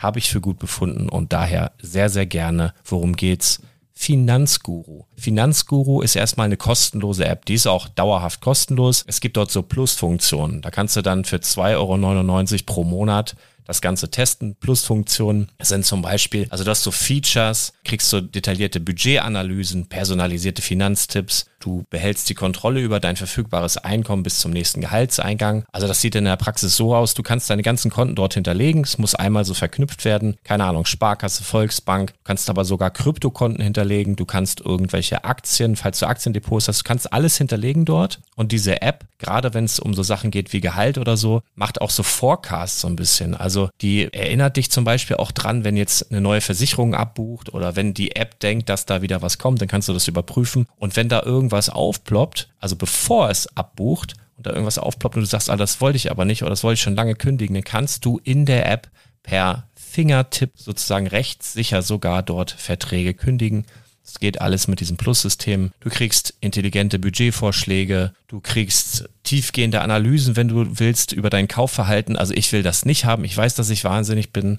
[0.00, 2.74] habe ich für gut befunden und daher sehr, sehr gerne.
[2.84, 3.60] Worum geht's?
[3.92, 5.04] Finanzguru.
[5.14, 7.44] Finanzguru ist erstmal eine kostenlose App.
[7.44, 9.04] Die ist auch dauerhaft kostenlos.
[9.06, 10.62] Es gibt dort so Plusfunktionen.
[10.62, 14.56] Da kannst du dann für 2,99 Euro pro Monat das Ganze testen.
[14.56, 21.46] Plusfunktionen sind zum Beispiel, also du hast so Features, kriegst so detaillierte Budgetanalysen, personalisierte Finanztipps,
[21.60, 25.64] du behältst die Kontrolle über dein verfügbares Einkommen bis zum nächsten Gehaltseingang.
[25.72, 28.82] Also das sieht in der Praxis so aus, du kannst deine ganzen Konten dort hinterlegen,
[28.82, 33.62] es muss einmal so verknüpft werden, keine Ahnung, Sparkasse, Volksbank, du kannst aber sogar Kryptokonten
[33.62, 38.52] hinterlegen, du kannst irgendwelche Aktien, falls du Aktiendepots hast, du kannst alles hinterlegen dort und
[38.52, 41.90] diese App, gerade wenn es um so Sachen geht wie Gehalt oder so, macht auch
[41.90, 43.34] so Forecasts so ein bisschen.
[43.34, 43.49] Also
[43.80, 47.94] die erinnert dich zum Beispiel auch dran, wenn jetzt eine neue Versicherung abbucht oder wenn
[47.94, 51.08] die App denkt, dass da wieder was kommt, dann kannst du das überprüfen und wenn
[51.08, 55.50] da irgendwas irgendwas aufploppt, also bevor es abbucht und da irgendwas aufploppt und du sagst,
[55.50, 58.04] ah, das wollte ich aber nicht oder das wollte ich schon lange kündigen, dann kannst
[58.04, 58.88] du in der App
[59.22, 63.66] per Fingertipp sozusagen rechtssicher sogar dort Verträge kündigen.
[64.04, 65.72] Es geht alles mit diesem Plus-System.
[65.80, 72.16] Du kriegst intelligente Budgetvorschläge, du kriegst tiefgehende Analysen, wenn du willst, über dein Kaufverhalten.
[72.16, 73.24] Also ich will das nicht haben.
[73.24, 74.58] Ich weiß, dass ich wahnsinnig bin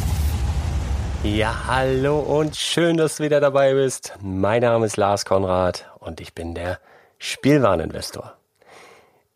[1.23, 4.13] Ja, hallo und schön, dass du wieder dabei bist.
[4.21, 6.79] Mein Name ist Lars Konrad und ich bin der
[7.19, 8.33] Spielwareninvestor.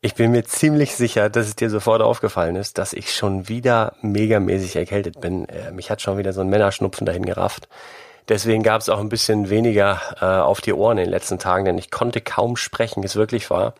[0.02, 3.94] Ich bin mir ziemlich sicher, dass es dir sofort aufgefallen ist, dass ich schon wieder
[4.02, 5.46] megamäßig erkältet bin.
[5.74, 7.70] Mich hat schon wieder so ein Männerschnupfen dahin gerafft.
[8.30, 11.66] Deswegen gab es auch ein bisschen weniger äh, auf die Ohren in den letzten Tagen,
[11.66, 13.76] denn ich konnte kaum sprechen, es wirklich war.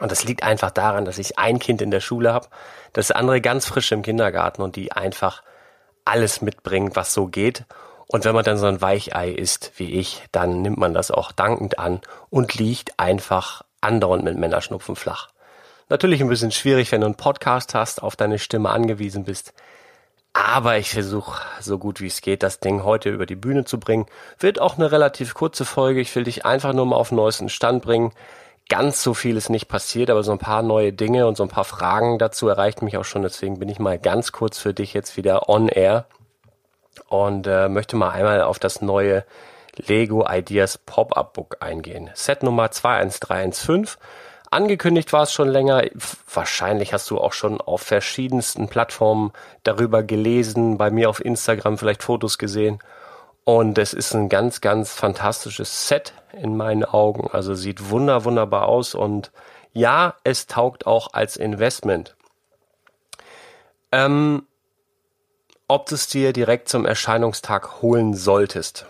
[0.00, 2.48] Und das liegt einfach daran, dass ich ein Kind in der Schule habe,
[2.92, 5.44] das andere ganz frisch im Kindergarten und die einfach
[6.04, 7.64] alles mitbringen, was so geht.
[8.06, 11.32] Und wenn man dann so ein Weichei ist wie ich, dann nimmt man das auch
[11.32, 15.28] dankend an und liegt einfach andauernd mit Männerschnupfen flach.
[15.88, 19.54] Natürlich ein bisschen schwierig, wenn du einen Podcast hast, auf deine Stimme angewiesen bist.
[20.32, 23.78] Aber ich versuche so gut wie es geht, das Ding heute über die Bühne zu
[23.78, 24.06] bringen.
[24.38, 26.00] Wird auch eine relativ kurze Folge.
[26.00, 28.12] Ich will dich einfach nur mal auf den neuesten Stand bringen
[28.72, 31.50] ganz so viel ist nicht passiert, aber so ein paar neue Dinge und so ein
[31.50, 33.20] paar Fragen dazu erreicht mich auch schon.
[33.20, 36.06] Deswegen bin ich mal ganz kurz für dich jetzt wieder on air
[37.06, 39.26] und äh, möchte mal einmal auf das neue
[39.76, 42.08] Lego Ideas Pop-Up Book eingehen.
[42.14, 43.88] Set Nummer 21315.
[44.50, 45.82] Angekündigt war es schon länger.
[46.32, 49.34] Wahrscheinlich hast du auch schon auf verschiedensten Plattformen
[49.64, 52.78] darüber gelesen, bei mir auf Instagram vielleicht Fotos gesehen.
[53.44, 57.28] Und es ist ein ganz, ganz fantastisches Set in meinen Augen.
[57.32, 59.32] Also sieht wunder, wunderbar aus und
[59.72, 62.14] ja, es taugt auch als Investment.
[63.90, 64.46] Ähm,
[65.66, 68.86] ob du es dir direkt zum Erscheinungstag holen solltest.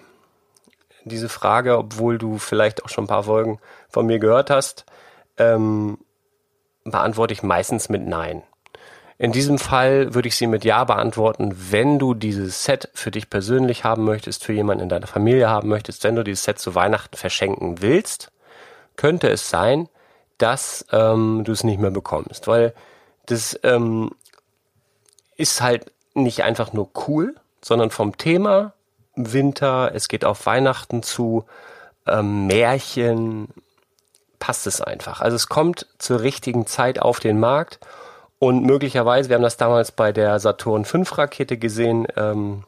[1.05, 4.85] Diese Frage, obwohl du vielleicht auch schon ein paar Folgen von mir gehört hast,
[5.39, 5.99] ähm,
[6.85, 8.43] beantworte ich meistens mit Nein.
[9.19, 13.31] In diesem Fall würde ich sie mit Ja beantworten, wenn du dieses Set für dich
[13.31, 16.75] persönlich haben möchtest, für jemanden in deiner Familie haben möchtest, wenn du dieses Set zu
[16.75, 18.33] Weihnachten verschenken willst,
[18.97, 19.89] könnte es sein,
[20.39, 22.75] dass ähm, du es nicht mehr bekommst, weil
[23.27, 24.11] das ähm,
[25.37, 28.73] ist halt nicht einfach nur cool, sondern vom Thema
[29.15, 31.45] Winter, es geht auf Weihnachten zu,
[32.07, 33.49] ähm, Märchen,
[34.39, 35.21] passt es einfach.
[35.21, 37.79] Also es kommt zur richtigen Zeit auf den Markt
[38.43, 42.65] und möglicherweise, wir haben das damals bei der Saturn V Rakete gesehen, ähm,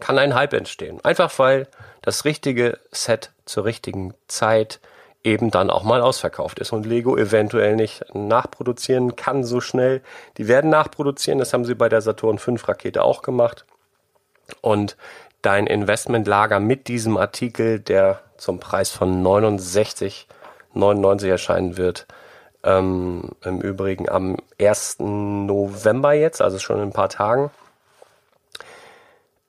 [0.00, 0.98] kann ein Hype entstehen.
[1.04, 1.68] Einfach weil
[2.02, 4.80] das richtige Set zur richtigen Zeit
[5.22, 10.02] eben dann auch mal ausverkauft ist und Lego eventuell nicht nachproduzieren kann so schnell.
[10.36, 13.66] Die werden nachproduzieren, das haben sie bei der Saturn V Rakete auch gemacht.
[14.62, 14.96] Und
[15.42, 22.08] dein Investmentlager mit diesem Artikel, der zum Preis von 69,99 erscheinen wird,
[22.66, 24.96] ähm, Im Übrigen am 1.
[24.98, 27.50] November jetzt, also schon in ein paar Tagen.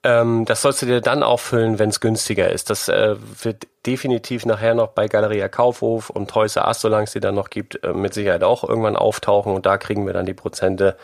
[0.04, 2.70] Ähm, das sollst du dir dann auffüllen, wenn es günstiger ist.
[2.70, 7.12] Das äh, wird definitiv nachher noch bei Galeria Kaufhof und Toys R Us, solange es
[7.12, 10.26] die dann noch gibt, äh, mit Sicherheit auch irgendwann auftauchen und da kriegen wir dann
[10.26, 10.96] die Prozente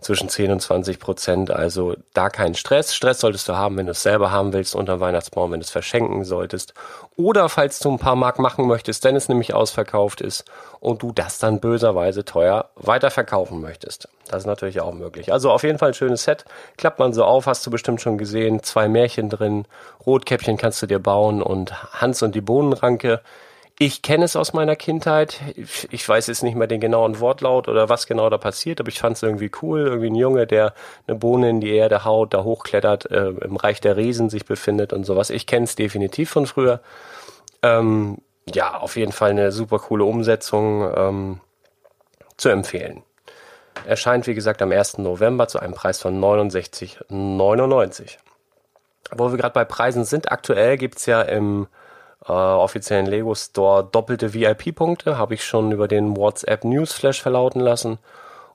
[0.00, 1.50] zwischen 10 und 20 Prozent.
[1.50, 2.94] Also da kein Stress.
[2.94, 5.70] Stress solltest du haben, wenn du es selber haben willst unter Weihnachtsbaum, wenn du es
[5.70, 6.74] verschenken solltest.
[7.16, 10.44] Oder falls du ein paar Mark machen möchtest, wenn es nämlich ausverkauft ist
[10.80, 14.08] und du das dann böserweise teuer weiterverkaufen möchtest.
[14.28, 15.32] Das ist natürlich auch möglich.
[15.32, 16.44] Also auf jeden Fall ein schönes Set.
[16.76, 18.62] Klappt man so auf, hast du bestimmt schon gesehen.
[18.62, 19.66] Zwei Märchen drin.
[20.04, 23.20] Rotkäppchen kannst du dir bauen und Hans und die Bohnenranke.
[23.78, 25.38] Ich kenne es aus meiner Kindheit.
[25.90, 28.98] Ich weiß jetzt nicht mehr den genauen Wortlaut oder was genau da passiert, aber ich
[28.98, 29.80] fand es irgendwie cool.
[29.80, 30.72] Irgendwie ein Junge, der
[31.06, 34.94] eine Bohne in die Erde haut, da hochklettert, äh, im Reich der Riesen sich befindet
[34.94, 35.28] und sowas.
[35.28, 36.80] Ich kenne es definitiv von früher.
[37.62, 38.16] Ähm,
[38.50, 41.40] ja, auf jeden Fall eine super coole Umsetzung ähm,
[42.38, 43.02] zu empfehlen.
[43.86, 44.98] Erscheint, wie gesagt, am 1.
[44.98, 48.16] November zu einem Preis von 69,99.
[49.12, 51.66] Wo wir gerade bei Preisen sind, aktuell gibt's ja im
[52.28, 57.98] äh, offiziellen Lego Store doppelte VIP-Punkte, habe ich schon über den WhatsApp Newsflash verlauten lassen.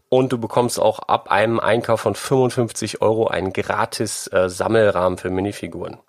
[0.10, 5.30] Und du bekommst auch ab einem Einkauf von 55 Euro einen gratis äh, Sammelrahmen für
[5.30, 6.00] Minifiguren.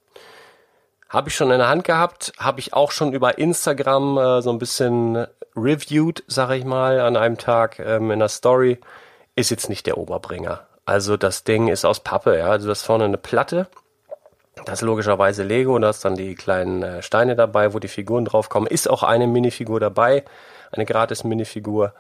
[1.09, 4.51] Habe ich schon in der Hand gehabt, habe ich auch schon über Instagram äh, so
[4.51, 8.81] ein bisschen reviewed, sag ich mal, an einem Tag ähm, in der Story.
[9.37, 10.67] Ist jetzt nicht der Oberbringer.
[10.85, 12.47] Also das Ding ist aus Pappe, ja.
[12.47, 13.69] Also das vorne eine Platte
[14.65, 17.89] das ist logischerweise Lego und da ist dann die kleinen äh, Steine dabei, wo die
[17.89, 18.69] Figuren draufkommen.
[18.69, 20.25] Ist auch eine Minifigur dabei,
[20.71, 21.95] eine gratis Minifigur.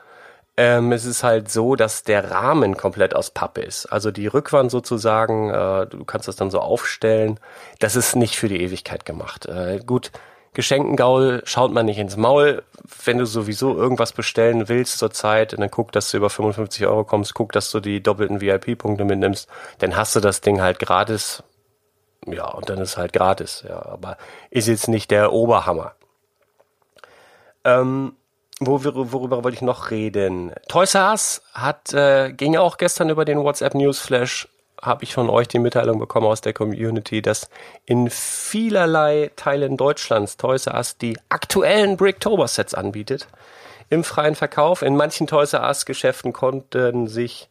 [0.58, 3.86] Ähm, es ist halt so, dass der Rahmen komplett aus Pappe ist.
[3.86, 7.40] Also die Rückwand sozusagen, äh, du kannst das dann so aufstellen.
[7.78, 9.46] Das ist nicht für die Ewigkeit gemacht.
[9.46, 10.12] Äh, gut,
[10.52, 12.62] Geschenkengaul schaut man nicht ins Maul.
[13.06, 17.04] Wenn du sowieso irgendwas bestellen willst zur Zeit, dann guck, dass du über 55 Euro
[17.04, 21.42] kommst, guck, dass du die doppelten VIP-Punkte mitnimmst, dann hast du das Ding halt gratis
[22.26, 24.16] ja, und dann ist halt gratis, ja, aber
[24.50, 25.94] ist jetzt nicht der Oberhammer.
[27.64, 28.16] Ähm,
[28.60, 30.52] wo worüber wollte ich noch reden?
[30.68, 34.48] Toys R Us hat, äh, ging auch gestern über den WhatsApp Newsflash,
[34.80, 37.48] habe ich von euch die Mitteilung bekommen aus der Community, dass
[37.86, 43.28] in vielerlei Teilen Deutschlands Toys R Us die aktuellen Bricktober Sets anbietet.
[43.90, 44.82] Im freien Verkauf.
[44.82, 47.48] In manchen Toys R Us Geschäften konnten sich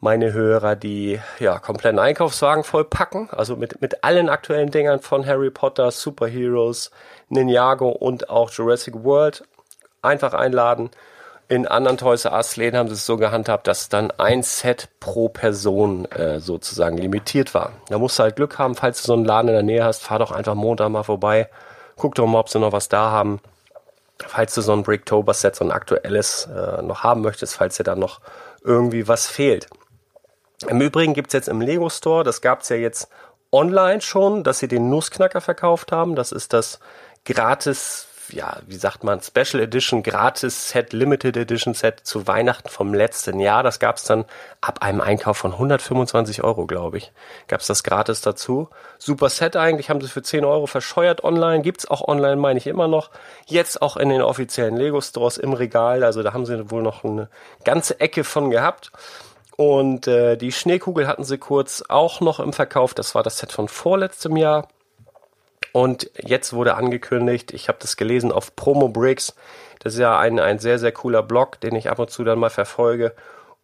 [0.00, 5.50] meine Hörer die ja kompletten Einkaufswagen vollpacken, also mit mit allen aktuellen Dingern von Harry
[5.50, 6.90] Potter, Superheroes,
[7.28, 9.44] Ninjago und auch Jurassic World
[10.02, 10.90] einfach einladen.
[11.48, 14.88] In anderen Toys R Us Läden haben sie es so gehandhabt, dass dann ein Set
[15.00, 17.72] pro Person äh, sozusagen limitiert war.
[17.88, 20.02] Da musst du halt Glück haben, falls du so einen Laden in der Nähe hast,
[20.02, 21.50] fahr doch einfach Montag mal vorbei,
[21.96, 23.40] guck doch mal, ob sie noch was da haben.
[24.18, 27.84] Falls du so ein Bricktober Set, so ein aktuelles äh, noch haben möchtest, falls dir
[27.84, 28.20] da noch
[28.62, 29.66] irgendwie was fehlt.
[30.68, 33.08] Im Übrigen gibt's jetzt im Lego Store, das gab's ja jetzt
[33.50, 36.14] online schon, dass sie den Nussknacker verkauft haben.
[36.14, 36.80] Das ist das
[37.24, 42.92] gratis, ja, wie sagt man, Special Edition, gratis Set, Limited Edition Set zu Weihnachten vom
[42.92, 43.62] letzten Jahr.
[43.62, 44.26] Das gab's dann
[44.60, 47.10] ab einem Einkauf von 125 Euro, glaube ich.
[47.48, 48.68] Gab's das gratis dazu.
[48.98, 51.62] Super Set eigentlich, haben sie für 10 Euro verscheuert online.
[51.62, 53.10] Gibt's auch online, meine ich immer noch.
[53.46, 56.04] Jetzt auch in den offiziellen Lego Stores im Regal.
[56.04, 57.30] Also da haben sie wohl noch eine
[57.64, 58.92] ganze Ecke von gehabt.
[59.60, 62.94] Und äh, die Schneekugel hatten sie kurz auch noch im Verkauf.
[62.94, 64.68] Das war das Set von vorletztem Jahr.
[65.72, 69.34] Und jetzt wurde angekündigt, ich habe das gelesen auf Promo Bricks.
[69.80, 72.38] Das ist ja ein, ein sehr, sehr cooler Blog, den ich ab und zu dann
[72.38, 73.14] mal verfolge.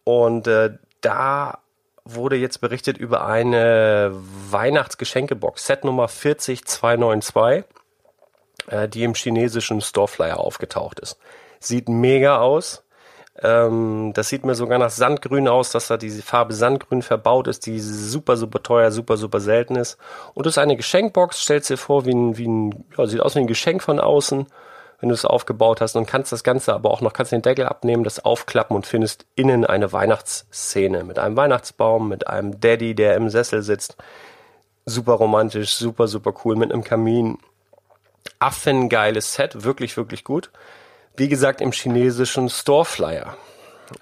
[0.03, 1.57] Und äh, da
[2.05, 4.11] wurde jetzt berichtet über eine
[4.51, 7.63] Weihnachtsgeschenkebox, Set Nummer 40292.
[8.67, 11.17] äh, die im chinesischen Storeflyer aufgetaucht ist.
[11.59, 12.83] Sieht mega aus.
[13.41, 17.65] Ähm, das sieht mir sogar nach Sandgrün aus, dass da diese Farbe Sandgrün verbaut ist,
[17.65, 19.97] die super, super teuer, super, super selten ist.
[20.33, 23.35] Und das ist eine Geschenkbox, stellst dir vor, wie ein, wie ein, ja, sieht aus
[23.35, 24.47] wie ein Geschenk von außen,
[24.99, 27.67] wenn du es aufgebaut hast und kannst das Ganze aber auch noch, kannst den Deckel
[27.67, 33.15] abnehmen, das aufklappen und findest innen eine Weihnachtsszene mit einem Weihnachtsbaum, mit einem Daddy, der
[33.15, 33.97] im Sessel sitzt.
[34.85, 37.37] Super romantisch, super, super cool, mit einem Kamin.
[38.39, 40.49] Affengeiles Set, wirklich, wirklich gut.
[41.17, 43.35] Wie gesagt, im chinesischen Storeflyer.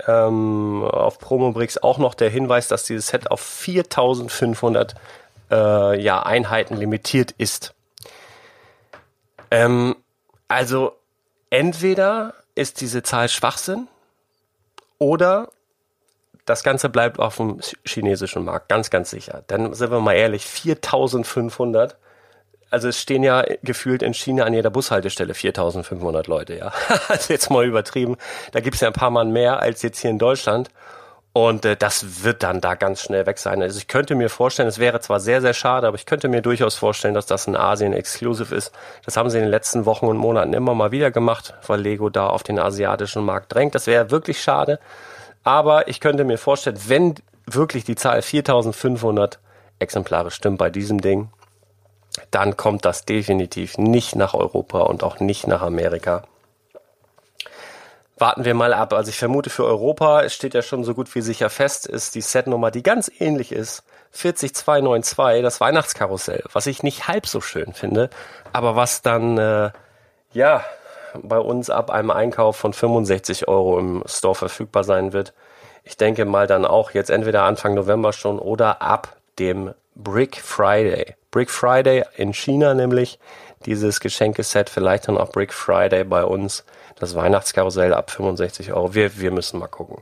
[0.07, 4.95] Ähm, auf Promobrix auch noch der Hinweis, dass dieses Set auf 4500
[5.51, 7.74] äh, ja, Einheiten limitiert ist.
[9.51, 9.95] Ähm,
[10.48, 10.93] also
[11.50, 13.88] entweder ist diese Zahl Schwachsinn
[14.98, 15.50] oder
[16.45, 19.43] das Ganze bleibt auf dem chinesischen Markt, ganz, ganz sicher.
[19.48, 21.98] Dann sind wir mal ehrlich, 4500
[22.75, 26.74] also es stehen ja gefühlt in China an jeder Bushaltestelle 4500 Leute, ja.
[27.08, 28.17] also jetzt mal übertrieben.
[28.51, 30.70] Da gibt's ja ein paar Mann mehr als jetzt hier in Deutschland.
[31.32, 33.62] Und äh, das wird dann da ganz schnell weg sein.
[33.62, 36.41] Also ich könnte mir vorstellen, es wäre zwar sehr, sehr schade, aber ich könnte mir
[36.41, 38.74] durchaus vorstellen, dass das ein Asien-Exclusive ist.
[39.05, 42.10] Das haben sie in den letzten Wochen und Monaten immer mal wieder gemacht, weil Lego
[42.10, 43.74] da auf den asiatischen Markt drängt.
[43.74, 44.79] Das wäre wirklich schade.
[45.46, 47.15] Aber ich könnte mir vorstellen, wenn
[47.46, 49.39] wirklich die Zahl 4500
[49.79, 51.29] Exemplare stimmt bei diesem Ding,
[52.31, 56.24] dann kommt das definitiv nicht nach Europa und auch nicht nach Amerika.
[58.17, 58.93] Warten wir mal ab.
[58.93, 62.15] Also ich vermute für Europa, es steht ja schon so gut wie sicher fest, ist
[62.15, 67.74] die Setnummer, die ganz ähnlich ist, 40292, das Weihnachtskarussell, was ich nicht halb so schön
[67.74, 68.10] finde,
[68.53, 69.72] aber was dann, äh,
[70.31, 70.63] ja,
[71.22, 75.34] bei uns ab einem Einkauf von 65 Euro im Store verfügbar sein wird.
[75.84, 81.15] Ich denke mal dann auch jetzt entweder Anfang November schon oder ab dem Brick Friday.
[81.36, 83.20] Brick Friday in China nämlich,
[83.65, 86.63] dieses Geschenkeset, vielleicht dann auch Brick Friday bei uns,
[86.98, 88.96] das Weihnachtskarussell ab 65 Euro.
[88.96, 90.01] Wir, wir müssen mal gucken.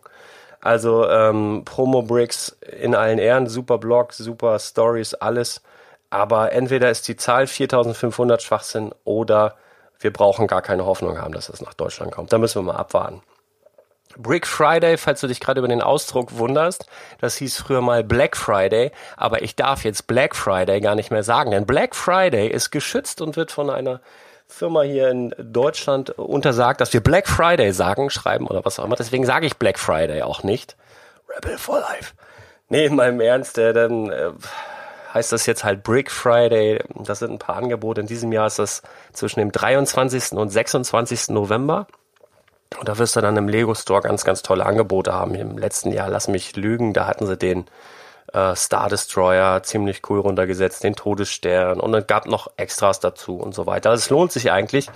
[0.62, 5.64] Also ähm, Promo Bricks in allen Ehren, super Blog, super Stories, alles.
[6.12, 9.56] Aber entweder ist die Zahl 4500 Schwachsinn oder
[10.00, 12.32] wir brauchen gar keine Hoffnung haben, dass es nach Deutschland kommt.
[12.32, 13.24] Da müssen wir mal abwarten.
[14.18, 16.86] Brick Friday, falls du dich gerade über den Ausdruck wunderst,
[17.20, 21.24] das hieß früher mal Black Friday, aber ich darf jetzt Black Friday gar nicht mehr
[21.24, 24.02] sagen, denn Black Friday ist geschützt und wird von einer
[24.48, 28.96] Firma hier in Deutschland untersagt, dass wir Black Friday sagen, schreiben oder was auch immer.
[28.96, 30.76] Deswegen sage ich Black Friday auch nicht.
[31.28, 32.14] Rebel for Life.
[32.70, 34.32] Nee, in meinem Ernst, äh, dann äh,
[35.14, 36.84] heißt das jetzt halt Brick Friday.
[36.96, 38.02] Das sind ein paar Angebote.
[38.02, 40.34] In diesem Jahr ist das zwischen dem 23.
[40.34, 41.30] und 26.
[41.30, 41.88] November.
[42.80, 45.36] Und da wirst du dann im Lego Store ganz, ganz tolle Angebote haben.
[45.36, 47.66] Im letzten Jahr, lass mich lügen, da hatten sie den
[48.34, 53.54] äh, Star Destroyer ziemlich cool runtergesetzt, den Todesstern und es gab noch Extras dazu und
[53.54, 53.92] so weiter.
[53.92, 54.90] Also es lohnt sich eigentlich.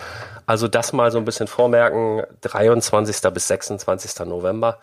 [0.46, 3.22] Also das mal so ein bisschen vormerken, 23.
[3.34, 4.26] bis 26.
[4.26, 4.80] November.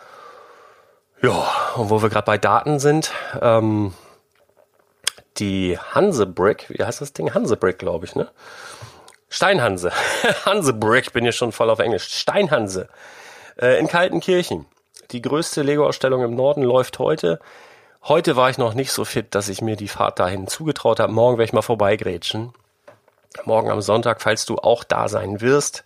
[1.22, 1.46] Ja,
[1.76, 3.94] und wo wir gerade bei Daten sind, ähm,
[5.38, 7.34] die Hansebrick, wie heißt das Ding?
[7.34, 8.28] Hansebrick, glaube ich, ne?
[9.34, 9.90] Steinhanse.
[10.44, 12.04] Hansebrick, bin ich schon voll auf Englisch.
[12.04, 12.88] Steinhanse.
[13.60, 14.64] Äh, in Kaltenkirchen.
[15.10, 17.40] Die größte Lego-Ausstellung im Norden läuft heute.
[18.04, 21.12] Heute war ich noch nicht so fit, dass ich mir die Fahrt dahin zugetraut habe.
[21.12, 22.54] Morgen werde ich mal vorbeigrätschen.
[23.44, 25.82] Morgen am Sonntag, falls du auch da sein wirst.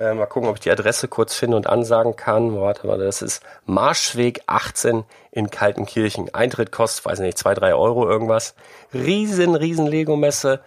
[0.00, 2.60] Äh, mal gucken, ob ich die Adresse kurz finde und ansagen kann.
[2.60, 6.34] Warte mal, das ist Marschweg 18 in Kaltenkirchen.
[6.34, 8.56] Eintritt kostet, weiß nicht, zwei, drei Euro irgendwas.
[8.92, 10.58] Riesen, riesen Lego-Messe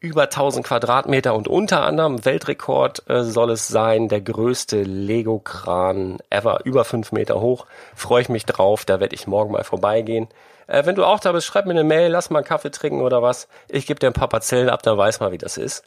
[0.00, 6.60] über 1000 Quadratmeter und unter anderem Weltrekord äh, soll es sein, der größte Lego-Kran ever,
[6.64, 7.66] über fünf Meter hoch.
[7.94, 10.28] Freue ich mich drauf, da werde ich morgen mal vorbeigehen.
[10.66, 13.02] Äh, wenn du auch da bist, schreib mir eine Mail, lass mal einen Kaffee trinken
[13.02, 13.46] oder was.
[13.68, 15.84] Ich gebe dir ein paar Parzellen ab, dann weiß mal, wie das ist.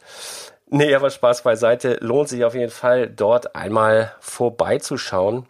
[0.70, 1.98] Nee, aber Spaß beiseite.
[2.00, 5.46] Lohnt sich auf jeden Fall, dort einmal vorbeizuschauen.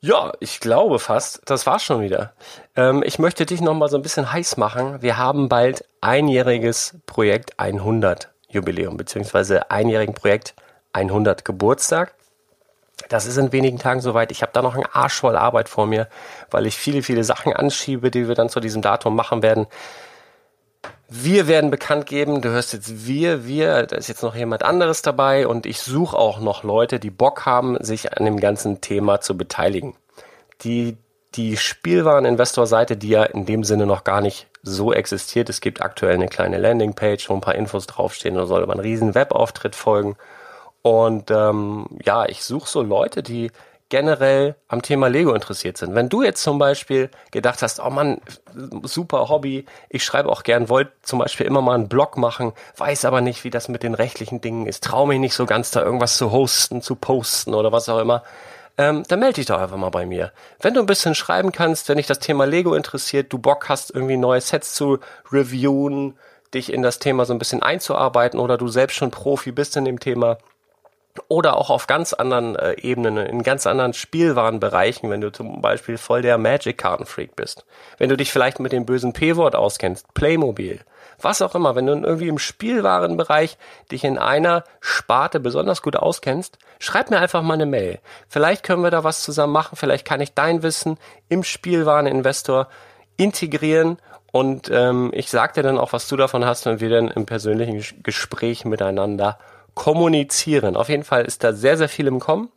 [0.00, 2.32] Ja, ich glaube fast, das war's schon wieder.
[2.76, 5.02] Ähm, ich möchte dich noch mal so ein bisschen heiß machen.
[5.02, 10.54] Wir haben bald einjähriges Projekt 100 Jubiläum, beziehungsweise einjährigen Projekt
[10.92, 12.14] 100 Geburtstag.
[13.08, 14.30] Das ist in wenigen Tagen soweit.
[14.30, 16.08] Ich habe da noch einen Arsch voll Arbeit vor mir,
[16.48, 19.66] weil ich viele, viele Sachen anschiebe, die wir dann zu diesem Datum machen werden.
[21.10, 25.00] Wir werden bekannt geben, du hörst jetzt wir, wir, da ist jetzt noch jemand anderes
[25.00, 29.22] dabei und ich suche auch noch Leute, die Bock haben, sich an dem ganzen Thema
[29.22, 29.96] zu beteiligen.
[30.64, 30.98] Die,
[31.34, 35.48] die Spielwareninvestor-Seite, die ja in dem Sinne noch gar nicht so existiert.
[35.48, 38.80] Es gibt aktuell eine kleine Landingpage, wo ein paar Infos draufstehen, da soll aber ein
[38.80, 40.16] riesen Webauftritt folgen.
[40.82, 43.50] Und ähm, ja, ich suche so Leute, die
[43.88, 45.94] generell am Thema Lego interessiert sind.
[45.94, 48.20] Wenn du jetzt zum Beispiel gedacht hast, oh Mann,
[48.82, 53.04] super Hobby, ich schreibe auch gern, wollte zum Beispiel immer mal einen Blog machen, weiß
[53.06, 55.82] aber nicht, wie das mit den rechtlichen Dingen ist, traue mich nicht so ganz da
[55.82, 58.24] irgendwas zu hosten, zu posten oder was auch immer,
[58.76, 60.32] ähm, dann melde dich doch einfach mal bei mir.
[60.60, 63.90] Wenn du ein bisschen schreiben kannst, wenn dich das Thema Lego interessiert, du Bock hast,
[63.90, 64.98] irgendwie neue Sets zu
[65.32, 66.16] reviewen,
[66.54, 69.84] dich in das Thema so ein bisschen einzuarbeiten oder du selbst schon Profi bist in
[69.84, 70.38] dem Thema,
[71.28, 75.98] oder auch auf ganz anderen äh, Ebenen, in ganz anderen Spielwarenbereichen, wenn du zum Beispiel
[75.98, 77.64] voll der Magic-Kartenfreak bist.
[77.98, 80.80] Wenn du dich vielleicht mit dem bösen P-Wort auskennst, Playmobil,
[81.20, 83.58] was auch immer, wenn du irgendwie im Spielwarenbereich
[83.90, 87.98] dich in einer Sparte besonders gut auskennst, schreib mir einfach mal eine Mail.
[88.28, 90.98] Vielleicht können wir da was zusammen machen, vielleicht kann ich dein Wissen
[91.28, 92.68] im Spielwareninvestor
[93.16, 93.98] integrieren
[94.30, 97.26] und ähm, ich sag dir dann auch, was du davon hast, wenn wir dann im
[97.26, 99.38] persönlichen Gespräch miteinander
[99.78, 100.76] kommunizieren.
[100.76, 102.50] Auf jeden Fall ist da sehr, sehr viel im Kommen.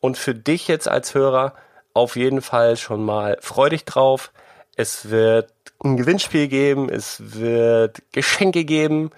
[0.00, 1.54] Und für dich jetzt als Hörer
[1.94, 4.32] auf jeden Fall schon mal freu dich drauf.
[4.74, 5.52] Es wird
[5.84, 9.12] ein Gewinnspiel geben, es wird Geschenke geben,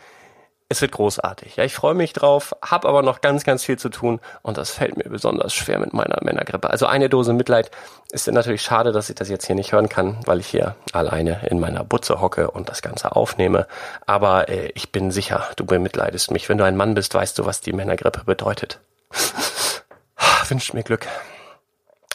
[0.71, 1.57] es wird großartig.
[1.57, 4.71] Ja, ich freue mich drauf, habe aber noch ganz, ganz viel zu tun und das
[4.71, 6.69] fällt mir besonders schwer mit meiner Männergrippe.
[6.69, 7.71] Also eine Dose Mitleid
[8.11, 11.41] ist natürlich schade, dass ich das jetzt hier nicht hören kann, weil ich hier alleine
[11.49, 13.67] in meiner Butze hocke und das Ganze aufnehme.
[14.07, 16.49] Aber äh, ich bin sicher, du bemitleidest mich.
[16.51, 18.79] Wenn du ein Mann bist, weißt du, was die Männergrippe bedeutet.
[20.49, 21.07] Wünscht mir Glück.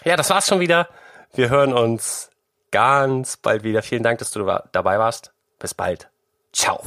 [0.03, 0.89] Ja, das war's schon wieder.
[1.33, 2.29] Wir hören uns
[2.71, 3.81] ganz bald wieder.
[3.81, 5.31] Vielen Dank, dass du dabei warst.
[5.57, 6.09] Bis bald.
[6.51, 6.83] Ciao.